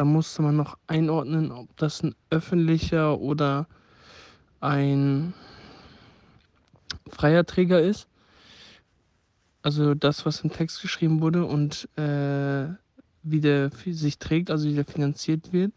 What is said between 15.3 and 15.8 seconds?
wird.